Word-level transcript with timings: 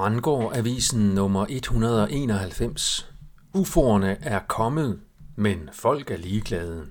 Brandgård 0.00 0.56
Avisen 0.56 1.14
nummer 1.14 1.46
191. 1.48 3.10
UFO'erne 3.54 4.16
er 4.22 4.40
kommet, 4.48 5.00
men 5.36 5.68
folk 5.72 6.10
er 6.10 6.16
ligeglade. 6.16 6.86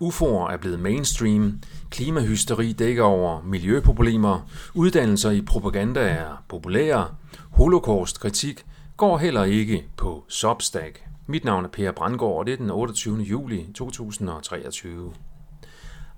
UFO'er 0.00 0.50
er 0.50 0.56
blevet 0.56 0.80
mainstream, 0.80 1.62
klimahysteri 1.90 2.72
dækker 2.72 3.02
over 3.02 3.42
miljøproblemer, 3.42 4.48
uddannelser 4.74 5.30
i 5.30 5.40
propaganda 5.40 6.00
er 6.00 6.44
populære, 6.48 7.14
holocaust-kritik 7.50 8.64
går 8.96 9.18
heller 9.18 9.44
ikke 9.44 9.84
på 9.96 10.24
Substack. 10.28 11.04
Mit 11.26 11.44
navn 11.44 11.64
er 11.64 11.68
Per 11.68 11.92
Brandgård, 11.92 12.38
og 12.38 12.46
det 12.46 12.52
er 12.52 12.56
den 12.56 12.70
28. 12.70 13.16
juli 13.16 13.66
2023. 13.74 15.12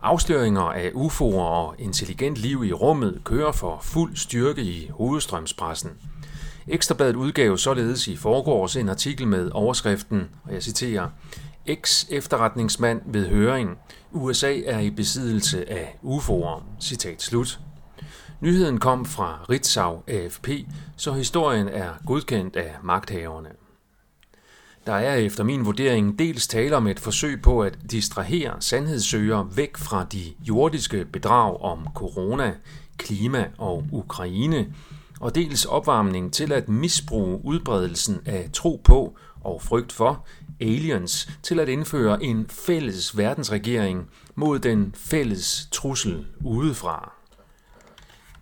Afsløringer 0.02 0.62
af 0.62 0.90
UFO'er 0.94 1.40
og 1.40 1.74
intelligent 1.79 2.36
liv 2.38 2.64
i 2.64 2.72
rummet 2.72 3.20
kører 3.24 3.52
for 3.52 3.79
fuld 3.82 4.16
styrke 4.16 4.62
i 4.62 4.90
hovedstrømspressen. 4.90 5.90
Ekstrabladet 6.68 7.16
udgav 7.16 7.57
således 7.57 8.08
i 8.08 8.16
forgårs 8.16 8.76
en 8.76 8.88
artikel 8.88 9.29
med 9.29 9.50
overskriften, 9.54 10.29
og 10.44 10.54
jeg 10.54 10.62
citerer, 10.62 11.08
Ex-efterretningsmand 11.66 13.02
ved 13.07 13.29
høring. 13.29 13.71
USA 14.12 14.61
er 14.61 14.79
i 14.79 14.90
besiddelse 14.90 15.71
af 15.71 15.99
UFO'er. 16.02 16.63
Citat 16.80 17.22
slut. 17.22 17.60
Nyheden 18.40 18.80
kom 18.80 19.04
fra 19.04 19.38
Ritzau 19.50 20.02
AFP, 20.08 20.49
så 20.96 21.13
historien 21.13 21.68
er 21.68 21.90
godkendt 22.07 22.57
af 22.57 22.74
magthaverne. 22.82 23.49
Der 24.86 24.93
er 24.93 25.17
efter 25.17 25.45
min 25.45 25.64
vurdering 25.64 26.18
dels 26.18 26.49
tale 26.49 26.76
om 26.76 26.86
et 26.86 27.00
forsøg 27.00 27.43
på 27.43 27.61
at 27.61 27.79
distrahere 27.90 28.57
sandhedssøgere 28.61 29.49
væk 29.57 29.77
fra 29.77 30.07
de 30.13 30.22
jordiske 30.49 31.04
bedrag 31.04 31.61
om 31.61 31.86
corona, 31.94 32.55
klima 32.97 33.47
og 33.58 33.84
Ukraine, 33.92 34.75
og 35.20 35.34
dels 35.34 35.64
opvarmning 35.64 36.33
til 36.33 36.53
at 36.53 36.69
misbruge 36.69 37.41
udbredelsen 37.44 38.20
af 38.27 38.50
tro 38.53 38.80
på 38.84 39.19
og 39.41 39.62
frygt 39.62 39.92
for 39.92 40.27
aliens 40.60 41.30
til 41.42 41.60
at 41.60 41.69
indføre 41.69 42.25
en 42.25 42.47
fælles 42.48 43.16
verdensregering 43.16 44.10
mod 44.34 44.58
den 44.58 44.94
fælles 44.97 45.69
trussel 45.72 46.27
udefra. 46.44 47.12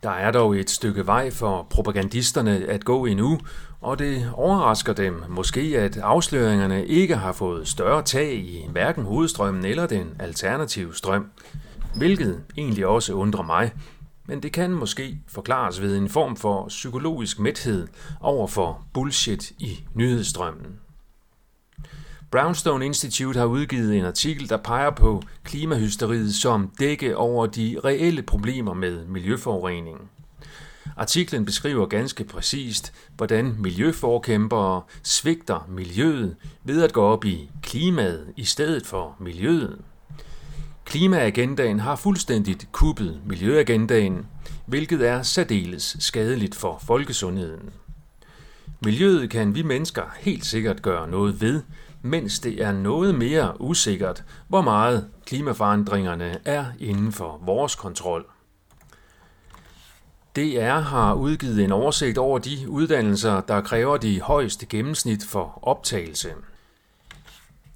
Der 0.04 0.10
er 0.10 0.30
dog 0.30 0.56
et 0.56 0.70
stykke 0.70 1.06
vej 1.06 1.30
for 1.30 1.66
propagandisterne 1.70 2.66
at 2.68 2.84
gå 2.84 3.06
endnu, 3.06 3.40
og 3.80 3.98
det 3.98 4.30
overrasker 4.34 4.92
dem 4.92 5.22
måske, 5.28 5.60
at 5.60 5.96
afsløringerne 5.96 6.86
ikke 6.86 7.16
har 7.16 7.32
fået 7.32 7.68
større 7.68 8.02
tag 8.02 8.34
i 8.34 8.66
hverken 8.70 9.04
hovedstrømmen 9.04 9.64
eller 9.64 9.86
den 9.86 10.16
alternative 10.18 10.94
strøm, 10.94 11.26
hvilket 11.96 12.42
egentlig 12.56 12.86
også 12.86 13.12
undrer 13.12 13.42
mig, 13.42 13.72
men 14.26 14.42
det 14.42 14.52
kan 14.52 14.70
måske 14.70 15.18
forklares 15.28 15.82
ved 15.82 15.96
en 15.96 16.08
form 16.08 16.36
for 16.36 16.68
psykologisk 16.68 17.38
mæthed 17.38 17.88
over 18.20 18.46
for 18.46 18.82
bullshit 18.94 19.50
i 19.50 19.84
nyhedsstrømmen. 19.94 20.83
Brownstone 22.34 22.86
Institute 22.86 23.38
har 23.38 23.46
udgivet 23.46 23.96
en 23.96 24.04
artikel, 24.04 24.48
der 24.48 24.56
peger 24.56 24.90
på 24.90 25.22
klimahysteriet 25.44 26.34
som 26.34 26.70
dække 26.78 27.16
over 27.16 27.46
de 27.46 27.76
reelle 27.84 28.22
problemer 28.22 28.74
med 28.74 29.06
miljøforurening. 29.06 30.10
Artiklen 30.96 31.44
beskriver 31.44 31.86
ganske 31.86 32.24
præcist, 32.24 32.92
hvordan 33.16 33.56
miljøforkæmpere 33.58 34.82
svigter 35.02 35.68
miljøet 35.68 36.36
ved 36.64 36.82
at 36.82 36.92
gå 36.92 37.02
op 37.02 37.24
i 37.24 37.50
klimaet 37.62 38.26
i 38.36 38.44
stedet 38.44 38.86
for 38.86 39.16
miljøet. 39.20 39.78
Klimaagendaen 40.84 41.80
har 41.80 41.96
fuldstændigt 41.96 42.68
kuppet 42.72 43.20
miljøagendaen, 43.26 44.26
hvilket 44.66 45.08
er 45.08 45.22
særdeles 45.22 45.96
skadeligt 45.98 46.54
for 46.54 46.82
folkesundheden. 46.86 47.70
Miljøet 48.84 49.30
kan 49.30 49.54
vi 49.54 49.62
mennesker 49.62 50.02
helt 50.18 50.46
sikkert 50.46 50.82
gøre 50.82 51.08
noget 51.08 51.40
ved, 51.40 51.62
mens 52.04 52.38
det 52.38 52.62
er 52.62 52.72
noget 52.72 53.14
mere 53.14 53.60
usikkert, 53.60 54.24
hvor 54.48 54.62
meget 54.62 55.08
klimaforandringerne 55.26 56.38
er 56.44 56.66
inden 56.78 57.12
for 57.12 57.40
vores 57.44 57.74
kontrol. 57.74 58.26
DR 60.36 60.78
har 60.78 61.14
udgivet 61.14 61.64
en 61.64 61.72
oversigt 61.72 62.18
over 62.18 62.38
de 62.38 62.68
uddannelser, 62.68 63.40
der 63.40 63.60
kræver 63.60 63.96
de 63.96 64.20
højeste 64.20 64.66
gennemsnit 64.66 65.24
for 65.24 65.58
optagelse. 65.62 66.28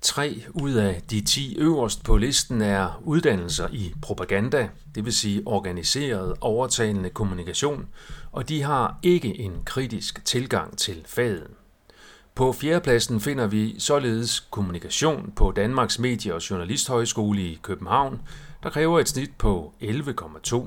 Tre 0.00 0.42
ud 0.54 0.72
af 0.72 1.02
de 1.10 1.20
ti 1.20 1.56
øverst 1.58 2.04
på 2.04 2.16
listen 2.16 2.60
er 2.60 3.02
uddannelser 3.04 3.68
i 3.72 3.94
propaganda, 4.02 4.68
det 4.94 5.04
vil 5.04 5.12
sige 5.12 5.42
organiseret 5.46 6.34
overtalende 6.40 7.10
kommunikation, 7.10 7.88
og 8.32 8.48
de 8.48 8.62
har 8.62 8.98
ikke 9.02 9.40
en 9.40 9.62
kritisk 9.64 10.24
tilgang 10.24 10.78
til 10.78 11.02
faget. 11.06 11.46
På 12.38 12.52
fjerdepladsen 12.52 13.20
finder 13.20 13.46
vi 13.46 13.74
således 13.78 14.40
kommunikation 14.40 15.32
på 15.36 15.52
Danmarks 15.52 15.98
Medie- 15.98 16.34
og 16.34 16.50
Journalisthøjskole 16.50 17.42
i 17.42 17.58
København, 17.62 18.20
der 18.62 18.70
kræver 18.70 19.00
et 19.00 19.08
snit 19.08 19.30
på 19.38 19.72
11,2. 19.82 20.66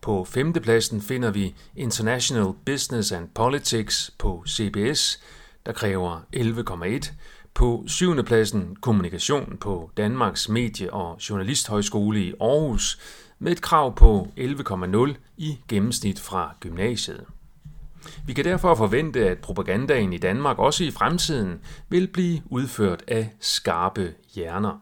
På 0.00 0.24
femtepladsen 0.24 1.02
finder 1.02 1.30
vi 1.30 1.54
International 1.76 2.46
Business 2.66 3.12
and 3.12 3.28
Politics 3.34 4.10
på 4.18 4.44
CBS, 4.48 5.22
der 5.66 5.72
kræver 5.72 6.20
11,1. 6.36 7.12
På 7.54 7.84
syvende 7.86 8.22
pladsen 8.22 8.76
Kommunikation 8.80 9.56
på 9.60 9.90
Danmarks 9.96 10.48
Medie- 10.48 10.92
og 10.92 11.16
Journalisthøjskole 11.30 12.24
i 12.24 12.32
Aarhus 12.40 12.98
med 13.38 13.52
et 13.52 13.62
krav 13.62 13.96
på 13.96 14.28
11,0 14.36 15.14
i 15.36 15.58
gennemsnit 15.68 16.20
fra 16.20 16.56
gymnasiet. 16.60 17.24
Vi 18.26 18.32
kan 18.32 18.44
derfor 18.44 18.74
forvente, 18.74 19.28
at 19.28 19.38
propagandaen 19.38 20.12
i 20.12 20.18
Danmark 20.18 20.58
også 20.58 20.84
i 20.84 20.90
fremtiden 20.90 21.60
vil 21.88 22.06
blive 22.06 22.42
udført 22.50 23.02
af 23.08 23.30
skarpe 23.40 24.14
hjerner. 24.34 24.78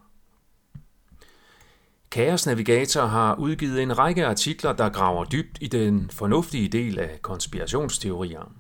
Kaos 2.11 2.47
Navigator 2.47 3.07
har 3.07 3.35
udgivet 3.35 3.83
en 3.83 3.99
række 3.99 4.27
artikler, 4.27 4.73
der 4.73 4.89
graver 4.89 5.25
dybt 5.25 5.59
i 5.61 5.67
den 5.67 6.11
fornuftige 6.13 6.69
del 6.69 6.99
af 6.99 7.19
konspirationsteorier. 7.23 8.53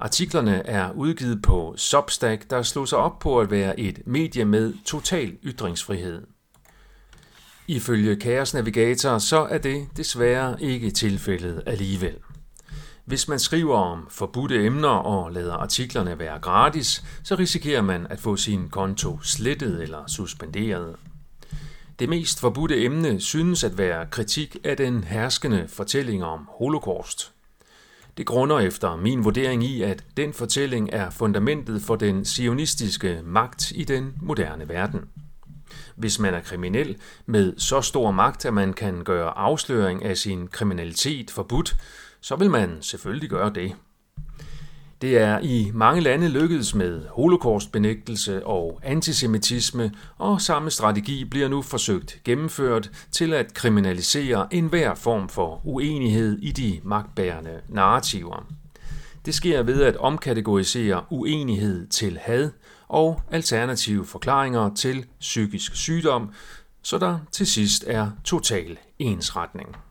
Artiklerne 0.00 0.66
er 0.66 0.92
udgivet 0.92 1.42
på 1.42 1.74
Substack, 1.76 2.50
der 2.50 2.62
slår 2.62 2.84
sig 2.84 2.98
op 2.98 3.18
på 3.18 3.40
at 3.40 3.50
være 3.50 3.80
et 3.80 4.02
medie 4.06 4.44
med 4.44 4.74
total 4.84 5.36
ytringsfrihed. 5.44 6.26
Ifølge 7.68 8.16
Kaos 8.16 8.54
Navigator 8.54 9.18
så 9.18 9.38
er 9.38 9.58
det 9.58 9.88
desværre 9.96 10.62
ikke 10.62 10.90
tilfældet 10.90 11.62
alligevel. 11.66 12.16
Hvis 13.10 13.28
man 13.28 13.38
skriver 13.38 13.76
om 13.76 14.06
forbudte 14.10 14.64
emner 14.64 14.88
og 14.88 15.32
lader 15.32 15.52
artiklerne 15.52 16.18
være 16.18 16.38
gratis, 16.38 17.04
så 17.24 17.34
risikerer 17.34 17.82
man 17.82 18.06
at 18.10 18.20
få 18.20 18.36
sin 18.36 18.68
konto 18.68 19.20
slettet 19.22 19.82
eller 19.82 20.06
suspenderet. 20.06 20.96
Det 21.98 22.08
mest 22.08 22.40
forbudte 22.40 22.84
emne 22.84 23.20
synes 23.20 23.64
at 23.64 23.78
være 23.78 24.06
kritik 24.06 24.56
af 24.64 24.76
den 24.76 25.04
herskende 25.04 25.68
fortælling 25.68 26.24
om 26.24 26.48
holocaust. 26.58 27.32
Det 28.16 28.26
grunder 28.26 28.58
efter 28.58 28.96
min 28.96 29.24
vurdering 29.24 29.64
i, 29.64 29.82
at 29.82 30.04
den 30.16 30.32
fortælling 30.32 30.90
er 30.92 31.10
fundamentet 31.10 31.82
for 31.82 31.96
den 31.96 32.24
sionistiske 32.24 33.20
magt 33.24 33.70
i 33.70 33.84
den 33.84 34.14
moderne 34.22 34.68
verden. 34.68 35.00
Hvis 35.96 36.18
man 36.18 36.34
er 36.34 36.40
kriminel 36.40 36.96
med 37.26 37.54
så 37.58 37.80
stor 37.80 38.10
magt, 38.10 38.44
at 38.44 38.54
man 38.54 38.72
kan 38.72 39.04
gøre 39.04 39.38
afsløring 39.38 40.04
af 40.04 40.16
sin 40.16 40.48
kriminalitet 40.48 41.30
forbudt, 41.30 41.76
så 42.20 42.36
vil 42.36 42.50
man 42.50 42.76
selvfølgelig 42.80 43.30
gøre 43.30 43.52
det. 43.54 43.74
Det 45.00 45.18
er 45.18 45.38
i 45.38 45.70
mange 45.74 46.00
lande 46.00 46.28
lykkedes 46.28 46.74
med 46.74 47.02
holocaustbenægtelse 47.08 48.46
og 48.46 48.80
antisemitisme, 48.82 49.92
og 50.18 50.40
samme 50.40 50.70
strategi 50.70 51.24
bliver 51.24 51.48
nu 51.48 51.62
forsøgt 51.62 52.20
gennemført 52.24 52.90
til 53.10 53.32
at 53.32 53.54
kriminalisere 53.54 54.54
enhver 54.54 54.94
form 54.94 55.28
for 55.28 55.60
uenighed 55.64 56.38
i 56.38 56.52
de 56.52 56.80
magtbærende 56.82 57.60
narrativer. 57.68 58.46
Det 59.26 59.34
sker 59.34 59.62
ved 59.62 59.82
at 59.82 59.96
omkategorisere 59.96 61.04
uenighed 61.10 61.86
til 61.86 62.18
had 62.18 62.50
og 62.88 63.22
alternative 63.30 64.06
forklaringer 64.06 64.74
til 64.74 65.06
psykisk 65.20 65.76
sygdom, 65.76 66.32
så 66.82 66.98
der 66.98 67.18
til 67.32 67.46
sidst 67.46 67.84
er 67.86 68.10
total 68.24 68.78
ensretning. 68.98 69.76